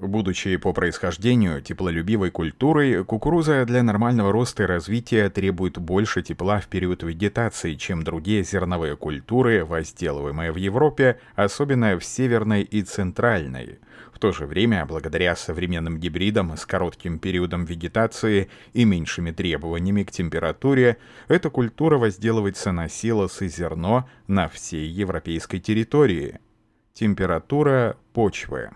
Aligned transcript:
Будучи 0.00 0.56
по 0.56 0.72
происхождению 0.72 1.60
теплолюбивой 1.60 2.30
культурой, 2.30 3.04
кукуруза 3.04 3.66
для 3.66 3.82
нормального 3.82 4.32
роста 4.32 4.62
и 4.62 4.66
развития 4.66 5.28
требует 5.28 5.76
больше 5.76 6.22
тепла 6.22 6.58
в 6.58 6.68
период 6.68 7.02
вегетации, 7.02 7.74
чем 7.74 8.02
другие 8.02 8.42
зерновые 8.42 8.96
культуры, 8.96 9.62
возделываемые 9.62 10.52
в 10.52 10.56
Европе, 10.56 11.20
особенно 11.34 11.98
в 11.98 12.04
северной 12.04 12.62
и 12.62 12.80
центральной. 12.80 13.78
В 14.10 14.18
то 14.18 14.32
же 14.32 14.46
время, 14.46 14.86
благодаря 14.86 15.36
современным 15.36 15.98
гибридам 15.98 16.56
с 16.56 16.64
коротким 16.64 17.18
периодом 17.18 17.66
вегетации 17.66 18.48
и 18.72 18.86
меньшими 18.86 19.32
требованиями 19.32 20.04
к 20.04 20.12
температуре, 20.12 20.96
эта 21.28 21.50
культура 21.50 21.98
возделывается 21.98 22.72
на 22.72 22.88
силос 22.88 23.42
и 23.42 23.48
зерно 23.48 24.08
на 24.26 24.48
всей 24.48 24.88
европейской 24.88 25.58
территории. 25.58 26.40
Температура 26.94 27.98
почвы. 28.14 28.70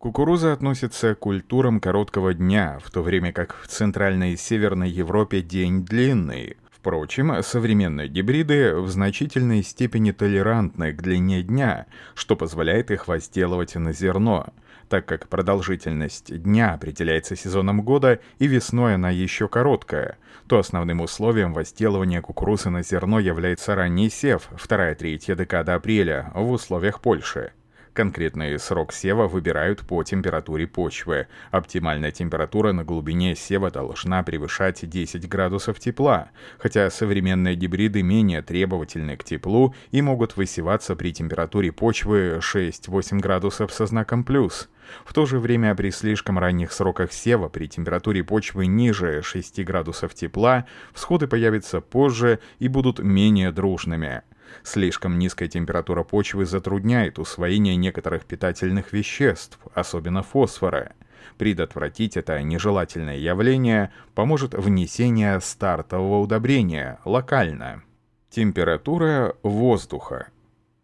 Кукуруза 0.00 0.54
относится 0.54 1.14
к 1.14 1.18
культурам 1.18 1.78
короткого 1.78 2.32
дня, 2.32 2.78
в 2.82 2.90
то 2.90 3.02
время 3.02 3.34
как 3.34 3.54
в 3.60 3.66
Центральной 3.66 4.32
и 4.32 4.36
Северной 4.38 4.88
Европе 4.88 5.42
день 5.42 5.84
длинный. 5.84 6.56
Впрочем, 6.70 7.42
современные 7.42 8.08
гибриды 8.08 8.76
в 8.76 8.88
значительной 8.88 9.62
степени 9.62 10.12
толерантны 10.12 10.94
к 10.94 11.02
длине 11.02 11.42
дня, 11.42 11.84
что 12.14 12.34
позволяет 12.34 12.90
их 12.90 13.08
возделывать 13.08 13.74
на 13.74 13.92
зерно, 13.92 14.46
так 14.88 15.04
как 15.04 15.28
продолжительность 15.28 16.34
дня 16.34 16.72
определяется 16.72 17.36
сезоном 17.36 17.82
года 17.82 18.20
и 18.38 18.46
весной 18.46 18.94
она 18.94 19.10
еще 19.10 19.48
короткая, 19.48 20.16
то 20.46 20.58
основным 20.58 21.02
условием 21.02 21.52
возделывания 21.52 22.22
кукурузы 22.22 22.70
на 22.70 22.82
зерно 22.82 23.18
является 23.18 23.74
ранний 23.74 24.08
сев, 24.08 24.48
вторая-третья 24.56 25.34
декада 25.34 25.74
апреля, 25.74 26.32
в 26.34 26.50
условиях 26.50 27.02
Польши. 27.02 27.52
Конкретный 27.92 28.56
срок 28.60 28.92
сева 28.92 29.26
выбирают 29.26 29.80
по 29.80 30.04
температуре 30.04 30.68
почвы. 30.68 31.26
Оптимальная 31.50 32.12
температура 32.12 32.72
на 32.72 32.84
глубине 32.84 33.34
сева 33.34 33.72
должна 33.72 34.22
превышать 34.22 34.88
10 34.88 35.28
градусов 35.28 35.80
тепла, 35.80 36.30
хотя 36.58 36.88
современные 36.88 37.56
гибриды 37.56 38.02
менее 38.02 38.42
требовательны 38.42 39.16
к 39.16 39.24
теплу 39.24 39.74
и 39.90 40.02
могут 40.02 40.36
высеваться 40.36 40.94
при 40.94 41.12
температуре 41.12 41.72
почвы 41.72 42.38
6-8 42.40 43.18
градусов 43.18 43.72
со 43.72 43.86
знаком 43.86 44.22
плюс. 44.22 44.68
В 45.04 45.12
то 45.12 45.26
же 45.26 45.40
время 45.40 45.74
при 45.74 45.90
слишком 45.90 46.38
ранних 46.38 46.72
сроках 46.72 47.12
сева 47.12 47.48
при 47.48 47.66
температуре 47.66 48.22
почвы 48.22 48.66
ниже 48.66 49.20
6 49.22 49.64
градусов 49.64 50.14
тепла 50.14 50.64
всходы 50.92 51.26
появятся 51.26 51.80
позже 51.80 52.38
и 52.60 52.68
будут 52.68 53.00
менее 53.00 53.50
дружными. 53.50 54.22
Слишком 54.62 55.18
низкая 55.18 55.48
температура 55.48 56.02
почвы 56.02 56.46
затрудняет 56.46 57.18
усвоение 57.18 57.76
некоторых 57.76 58.24
питательных 58.24 58.92
веществ, 58.92 59.58
особенно 59.74 60.22
фосфора. 60.22 60.92
Предотвратить 61.38 62.16
это 62.16 62.42
нежелательное 62.42 63.16
явление 63.16 63.92
поможет 64.14 64.54
внесение 64.54 65.40
стартового 65.40 66.20
удобрения 66.20 66.98
локально. 67.04 67.82
Температура 68.30 69.36
воздуха. 69.42 70.28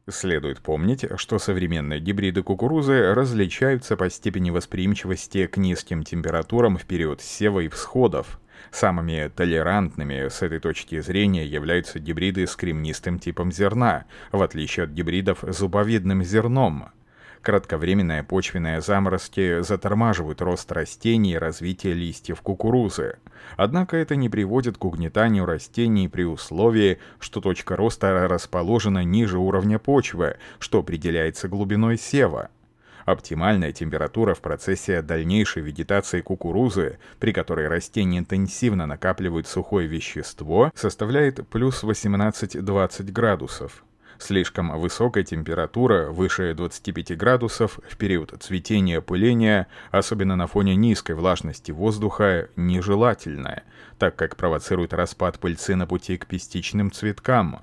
Следует 0.09 0.61
помнить, 0.61 1.05
что 1.17 1.41
современные 1.41 1.99
гибриды 1.99 2.45
кукурузы 2.45 3.13
различаются 3.13 3.97
по 3.97 4.09
степени 4.09 4.51
восприимчивости 4.51 5.47
к 5.47 5.57
низким 5.57 6.05
температурам 6.05 6.77
в 6.77 6.85
период 6.85 7.21
сева 7.21 7.61
и 7.61 7.69
всходов. 7.69 8.39
Самыми 8.71 9.31
толерантными 9.35 10.29
с 10.29 10.43
этой 10.43 10.59
точки 10.59 11.01
зрения 11.01 11.47
являются 11.47 11.99
гибриды 11.99 12.47
с 12.47 12.57
кремнистым 12.57 13.19
типом 13.19 13.53
зерна, 13.53 14.05
в 14.33 14.43
отличие 14.43 14.85
от 14.85 14.91
гибридов 14.91 15.45
с 15.47 15.59
зубовидным 15.59 16.23
зерном. 16.23 16.91
Кратковременные 17.47 18.25
почвенные 18.25 18.81
заморозки 18.81 19.63
затормаживают 19.63 20.43
рост 20.43 20.73
растений 20.73 21.35
и 21.35 21.39
развитие 21.39 21.93
листьев 21.93 22.41
кукурузы. 22.41 23.19
Однако 23.57 23.97
это 23.97 24.17
не 24.17 24.29
приводит 24.29 24.79
к 24.79 24.85
угнетанию 24.85 25.47
растений 25.47 26.09
при 26.09 26.25
условии, 26.25 26.99
что 27.21 27.41
точка 27.41 27.77
роста 27.77 28.27
расположена 28.27 29.05
ниже 29.05 29.39
уровня 29.39 29.79
почвы, 29.79 30.39
что 30.59 30.81
определяется 30.81 31.47
глубиной 31.47 31.99
сева. 31.99 32.51
Оптимальная 33.07 33.71
температура 33.71 34.35
в 34.35 34.41
процессе 34.41 35.01
дальнейшей 35.01 35.63
вегетации 35.63 36.21
кукурузы, 36.23 36.99
при 37.21 37.33
которой 37.33 37.69
растения 37.69 38.19
интенсивно 38.19 38.85
накапливают 38.85 39.47
сухое 39.47 39.87
вещество, 39.87 40.73
составляет 40.75 41.49
плюс 41.49 41.85
18-20 41.85 43.13
градусов. 43.13 43.85
Слишком 44.19 44.77
высокая 44.81 45.23
температура, 45.23 46.09
выше 46.11 46.53
25 46.53 47.17
градусов, 47.17 47.79
в 47.89 47.97
период 47.97 48.35
цветения 48.41 49.01
пыления, 49.01 49.69
особенно 49.93 50.35
на 50.35 50.49
фоне 50.49 50.75
низкой 50.75 51.15
влажности 51.15 51.71
воздуха, 51.71 52.49
нежелательная, 52.57 53.63
так 54.01 54.17
как 54.17 54.35
провоцирует 54.35 54.93
распад 54.93 55.39
пыльцы 55.39 55.77
на 55.77 55.87
пути 55.87 56.17
к 56.17 56.27
пестичным 56.27 56.91
цветкам. 56.91 57.63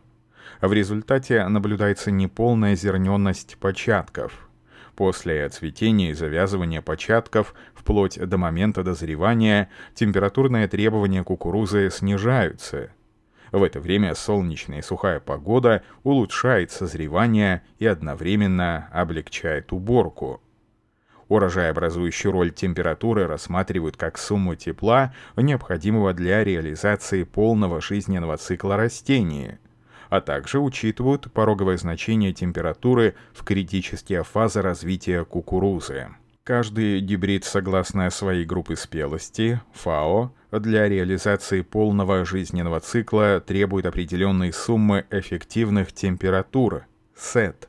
В 0.62 0.72
результате 0.72 1.46
наблюдается 1.50 2.12
неполная 2.12 2.78
зерненность 2.78 3.58
початков– 3.59 4.48
После 4.96 5.50
цветения 5.50 6.12
и 6.12 6.14
завязывания 6.14 6.81
початков, 6.81 7.56
вплоть 7.74 8.20
до 8.20 8.38
момента 8.38 8.84
дозревания, 8.84 9.70
температурные 9.96 10.68
требования 10.68 11.24
кукурузы 11.24 11.90
снижаются. 11.90 12.92
В 13.52 13.64
это 13.64 13.80
время 13.80 14.14
солнечная 14.14 14.80
и 14.80 14.84
сухая 14.84 15.20
погода 15.20 15.84
улучшает 16.03 16.72
созревание 16.72 17.64
и 17.80 17.86
одновременно 17.88 18.90
облегчает 18.92 19.72
уборку. 19.72 20.42
Урожаеобразующую 21.28 22.32
роль 22.32 22.52
температуры 22.52 23.26
рассматривают 23.26 23.98
как 23.98 24.20
сумму 24.20 24.56
тепла, 24.56 25.14
необходимого 25.36 26.14
для 26.14 26.44
реализации 26.44 27.24
полного 27.24 27.82
жизненного 27.82 28.38
цикла 28.38 28.78
растения– 28.78 29.59
а 30.13 30.22
также 30.22 30.59
учитывают 30.59 31.34
пороговое 31.34 31.75
значение 31.75 32.34
температуры 32.34 33.16
в 33.34 33.44
критические 33.44 34.24
фазы 34.24 34.62
развития 34.62 35.25
кукурузы. 35.25 36.09
Каждый 36.44 37.00
гибрид, 37.00 37.46
согласно 37.46 38.07
своей 38.12 38.46
группе 38.46 38.75
спелости, 38.75 39.59
ФАО, 39.73 40.31
для 40.52 40.88
реализации 40.88 41.62
полного 41.62 42.25
жизненного 42.25 42.79
цикла 42.79 43.41
требует 43.41 43.88
определенной 43.88 44.53
суммы 44.53 45.06
эффективных 45.09 45.91
температур, 45.94 46.85
СЭТ. 47.18 47.68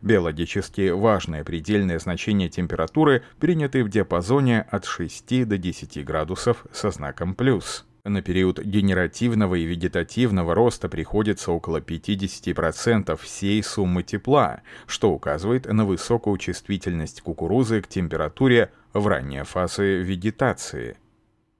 Биологически 0.00 0.90
важное 0.90 1.42
предельное 1.42 1.98
значение 1.98 2.48
температуры 2.48 3.24
приняты 3.40 3.82
в 3.82 3.88
диапазоне 3.88 4.60
от 4.60 4.84
6 4.84 5.44
до 5.44 5.58
10 5.58 6.04
градусов 6.04 6.66
со 6.70 6.92
знаком 6.92 7.34
плюс. 7.34 7.84
На 8.04 8.22
период 8.22 8.58
генеративного 8.58 9.56
и 9.56 9.64
вегетативного 9.64 10.54
роста 10.54 10.88
приходится 10.88 11.52
около 11.52 11.80
50% 11.80 13.16
всей 13.18 13.62
суммы 13.62 14.02
тепла, 14.02 14.62
что 14.86 15.10
указывает 15.10 15.66
на 15.66 15.84
высокую 15.84 16.38
чувствительность 16.38 17.20
кукурузы 17.20 17.82
к 17.82 17.88
температуре 17.88 18.72
в 18.94 19.06
ранней 19.06 19.42
фазе 19.42 19.98
вегетации. 19.98 20.96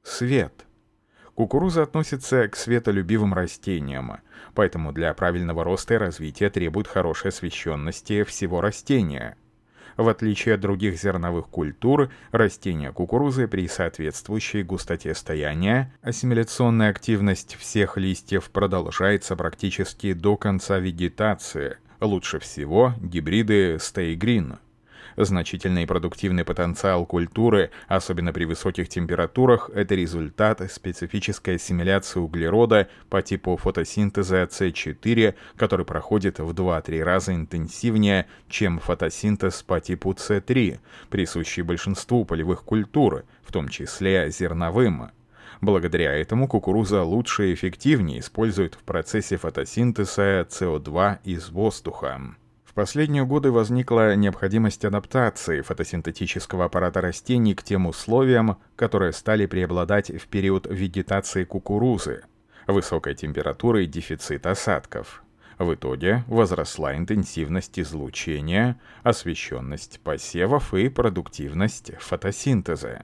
Свет. 0.03 0.65
Кукуруза 1.35 1.83
относится 1.83 2.49
к 2.49 2.57
светолюбивым 2.57 3.35
растениям, 3.35 4.21
поэтому 4.55 4.93
для 4.93 5.13
правильного 5.13 5.63
роста 5.63 5.95
и 5.95 5.99
развития 5.99 6.49
требует 6.49 6.87
хорошей 6.87 7.29
освещенности 7.29 8.25
всего 8.25 8.63
растения– 8.63 9.37
в 10.01 10.09
отличие 10.09 10.55
от 10.55 10.61
других 10.61 10.99
зерновых 10.99 11.49
культур, 11.49 12.11
растения 12.33 12.91
кукурузы 12.91 13.47
при 13.47 13.69
соответствующей 13.69 14.63
густоте 14.63 15.15
стояния, 15.15 15.93
ассимиляционная 16.03 16.91
активность 16.91 17.57
всех 17.57 17.97
листьев 17.97 18.51
продолжается 18.51 19.37
практически 19.37 20.13
до 20.15 20.37
конца 20.37 20.79
вегетации. 20.79 21.77
Лучше 22.01 22.39
всего 22.39 22.95
гибриды 23.01 23.75
Stay 23.75 24.17
Green– 24.17 24.59
Значительный 25.23 25.87
продуктивный 25.87 26.47
потенциал 26.47 27.05
культуры, 27.05 27.71
особенно 27.89 28.33
при 28.33 28.47
высоких 28.47 28.89
температурах, 28.89 29.69
это 29.75 29.95
результат 29.95 30.63
специфической 30.73 31.57
ассимиляции 31.57 32.19
углерода 32.19 32.89
по 33.11 33.21
типу 33.21 33.59
фотосинтеза 33.59 34.45
С4, 34.45 35.35
который 35.57 35.85
проходит 35.85 36.39
в 36.39 36.53
2-3 36.53 37.03
раза 37.03 37.35
интенсивнее, 37.35 38.29
чем 38.49 38.79
фотосинтез 38.79 39.63
по 39.63 39.79
типу 39.79 40.13
С3, 40.13 40.79
присущий 41.11 41.63
большинству 41.63 42.25
полевых 42.25 42.65
культур, 42.65 43.25
в 43.43 43.53
том 43.53 43.69
числе 43.69 44.31
зерновым. 44.31 45.11
Благодаря 45.61 46.15
этому 46.15 46.49
кукуруза 46.49 47.03
лучше 47.03 47.51
и 47.51 47.55
эффективнее 47.55 48.21
использует 48.21 48.75
в 48.75 48.85
процессе 48.85 49.37
фотосинтеза 49.37 50.47
СО2 50.49 51.19
из 51.25 51.51
воздуха. 51.51 52.37
В 52.71 52.75
последние 52.75 53.25
годы 53.27 53.51
возникла 53.51 54.15
необходимость 54.15 54.85
адаптации 54.85 55.61
фотосинтетического 55.61 56.67
аппарата 56.67 57.01
растений 57.01 57.57
к 57.57 57.65
тем 57.65 57.89
условиям, 57.89 58.59
которые 58.77 59.13
стали 59.13 59.47
преобладать 59.47 60.09
в 60.11 60.29
период 60.29 60.69
вегетации 60.71 61.43
кукурузы, 61.43 62.23
высокая 62.69 63.15
температура 63.15 63.83
и 63.83 63.87
дефицит 63.87 64.47
осадков. 64.47 65.25
В 65.59 65.75
итоге 65.75 66.23
возросла 66.29 66.97
интенсивность 66.97 67.77
излучения, 67.81 68.79
освещенность 69.03 69.99
посевов 70.05 70.73
и 70.73 70.89
продуктивность 70.89 71.91
фотосинтеза. 71.99 73.03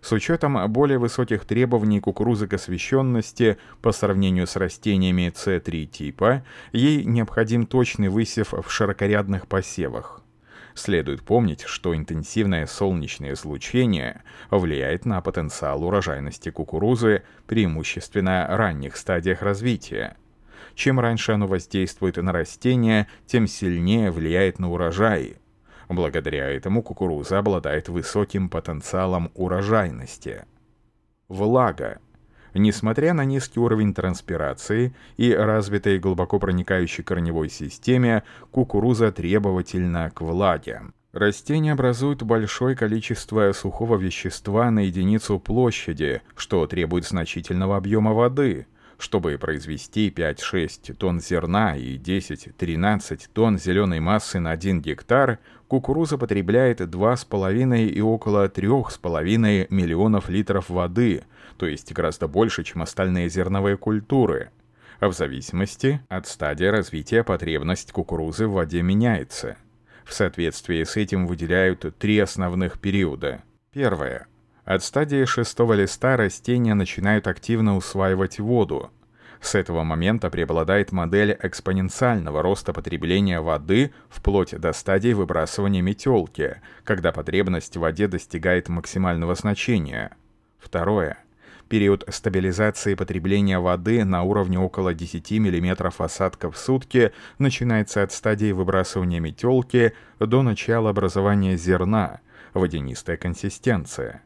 С 0.00 0.12
учетом 0.12 0.70
более 0.72 0.98
высоких 0.98 1.44
требований 1.44 2.00
кукурузы 2.00 2.46
к 2.46 2.54
освещенности 2.54 3.58
по 3.82 3.92
сравнению 3.92 4.46
с 4.46 4.56
растениями 4.56 5.32
C3 5.34 5.86
типа, 5.86 6.44
ей 6.72 7.04
необходим 7.04 7.66
точный 7.66 8.08
высев 8.08 8.52
в 8.52 8.70
широкорядных 8.70 9.46
посевах. 9.46 10.22
Следует 10.76 11.22
помнить, 11.22 11.62
что 11.62 11.96
интенсивное 11.96 12.66
солнечное 12.66 13.32
излучение 13.32 14.22
влияет 14.50 15.06
на 15.06 15.22
потенциал 15.22 15.82
урожайности 15.82 16.50
кукурузы 16.50 17.22
преимущественно 17.46 18.46
ранних 18.50 18.98
стадиях 18.98 19.40
развития. 19.40 20.18
Чем 20.74 21.00
раньше 21.00 21.32
оно 21.32 21.46
воздействует 21.46 22.18
на 22.18 22.30
растения, 22.30 23.08
тем 23.26 23.46
сильнее 23.46 24.10
влияет 24.10 24.58
на 24.58 24.70
урожай. 24.70 25.38
Благодаря 25.88 26.50
этому 26.50 26.82
кукуруза 26.82 27.38
обладает 27.38 27.88
высоким 27.88 28.48
потенциалом 28.48 29.30
урожайности. 29.34 30.44
Влага. 31.28 31.98
Несмотря 32.54 33.12
на 33.12 33.24
низкий 33.24 33.60
уровень 33.60 33.92
транспирации 33.92 34.94
и 35.16 35.32
развитой 35.32 35.98
глубоко 35.98 36.38
проникающей 36.38 37.04
корневой 37.04 37.50
системе, 37.50 38.22
кукуруза 38.50 39.12
требовательна 39.12 40.10
к 40.10 40.22
влаге. 40.22 40.82
Растения 41.12 41.72
образуют 41.72 42.22
большое 42.22 42.76
количество 42.76 43.52
сухого 43.52 43.96
вещества 43.96 44.70
на 44.70 44.80
единицу 44.80 45.38
площади, 45.38 46.22
что 46.34 46.66
требует 46.66 47.06
значительного 47.06 47.76
объема 47.76 48.12
воды. 48.12 48.66
Чтобы 48.98 49.36
произвести 49.36 50.08
5-6 50.08 50.94
тонн 50.94 51.20
зерна 51.20 51.76
и 51.76 51.98
10-13 51.98 53.28
тонн 53.32 53.58
зеленой 53.58 54.00
массы 54.00 54.40
на 54.40 54.52
1 54.52 54.80
гектар, 54.80 55.38
кукуруза 55.68 56.16
потребляет 56.16 56.80
2,5 56.80 57.86
и 57.86 58.00
около 58.00 58.48
3,5 58.48 59.66
миллионов 59.68 60.30
литров 60.30 60.70
воды, 60.70 61.24
то 61.58 61.66
есть 61.66 61.92
гораздо 61.92 62.26
больше, 62.26 62.64
чем 62.64 62.82
остальные 62.82 63.28
зерновые 63.28 63.76
культуры. 63.76 64.50
В 65.00 65.12
зависимости 65.12 66.00
от 66.08 66.26
стадии 66.26 66.64
развития 66.64 67.22
потребность 67.22 67.92
кукурузы 67.92 68.46
в 68.46 68.52
воде 68.52 68.80
меняется. 68.80 69.58
В 70.06 70.14
соответствии 70.14 70.82
с 70.84 70.96
этим 70.96 71.26
выделяют 71.26 71.84
три 71.98 72.18
основных 72.18 72.80
периода. 72.80 73.42
Первое. 73.72 74.26
От 74.66 74.82
стадии 74.82 75.24
шестого 75.26 75.74
листа 75.74 76.16
растения 76.16 76.74
начинают 76.74 77.28
активно 77.28 77.76
усваивать 77.76 78.40
воду. 78.40 78.90
С 79.40 79.54
этого 79.54 79.84
момента 79.84 80.28
преобладает 80.28 80.90
модель 80.90 81.38
экспоненциального 81.40 82.42
роста 82.42 82.72
потребления 82.72 83.40
воды 83.40 83.92
вплоть 84.08 84.58
до 84.58 84.72
стадии 84.72 85.12
выбрасывания 85.12 85.82
метелки, 85.82 86.60
когда 86.82 87.12
потребность 87.12 87.76
в 87.76 87.80
воде 87.80 88.08
достигает 88.08 88.68
максимального 88.68 89.36
значения. 89.36 90.16
Второе. 90.58 91.18
Период 91.68 92.02
стабилизации 92.08 92.96
потребления 92.96 93.60
воды 93.60 94.04
на 94.04 94.24
уровне 94.24 94.58
около 94.58 94.94
10 94.94 95.30
мм 95.30 95.92
осадков 95.96 96.56
в 96.56 96.58
сутки 96.58 97.12
начинается 97.38 98.02
от 98.02 98.10
стадии 98.10 98.50
выбрасывания 98.50 99.20
метелки 99.20 99.92
до 100.18 100.42
начала 100.42 100.90
образования 100.90 101.56
зерна, 101.56 102.18
водянистая 102.52 103.16
консистенция. 103.16 104.22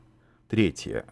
Третье. 0.50 1.05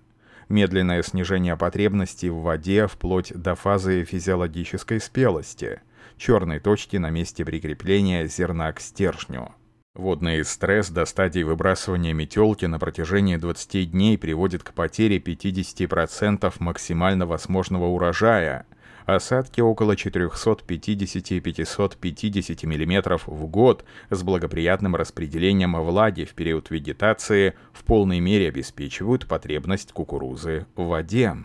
Медленное 0.49 1.01
снижение 1.05 1.57
потребности 1.57 2.27
в 2.27 2.39
воде 2.39 2.89
вплоть 2.89 3.33
до 3.33 3.55
фазы 3.55 4.03
физиологической 4.03 5.01
спелости, 5.01 5.81
черной 6.17 6.59
точки 6.59 6.97
на 6.97 7.11
месте 7.11 7.45
прикрепления 7.45 8.27
зерна 8.27 8.73
к 8.73 8.81
стержню. 8.81 9.55
Водный 9.95 10.45
стресс 10.45 10.91
до 10.91 11.05
стадии 11.05 11.45
выбрасывания 11.45 12.13
метелки 12.15 12.65
на 12.67 12.81
протяжении 12.81 13.37
20 13.37 13.93
дней 13.93 14.19
приводит 14.19 14.65
к 14.65 14.73
потере 14.73 15.19
50% 15.19 16.53
максимально 16.59 17.25
возможного 17.25 17.87
урожая– 17.87 18.67
осадки 19.09 19.61
около 19.61 19.93
450-550 19.93 22.67
мм 22.67 23.19
в 23.27 23.47
год 23.47 23.85
с 24.11 24.23
благоприятным 24.23 24.95
распределением 24.97 25.81
влаги 25.83 26.25
в 26.25 26.35
период 26.35 26.71
вегетации 26.71 27.55
в 27.73 27.85
полной 27.85 28.21
мере 28.21 28.49
обеспечивают 28.49 29.27
потребность 29.27 29.93
кукурузы 29.93 30.67
в 30.77 30.89
воде. 30.89 31.37